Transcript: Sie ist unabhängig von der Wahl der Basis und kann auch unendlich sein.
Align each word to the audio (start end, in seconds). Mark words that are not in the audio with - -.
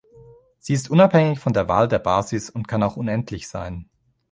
Sie 0.57 0.73
ist 0.73 0.89
unabhängig 0.89 1.37
von 1.37 1.53
der 1.53 1.67
Wahl 1.69 1.87
der 1.87 1.99
Basis 1.99 2.49
und 2.49 2.67
kann 2.67 2.81
auch 2.81 2.95
unendlich 2.97 3.47
sein. 3.47 3.87